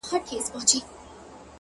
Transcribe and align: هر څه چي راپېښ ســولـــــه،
هر 0.03 0.07
څه 0.09 0.19
چي 0.27 0.37
راپېښ 0.37 0.45
ســولـــــه، 0.51 0.79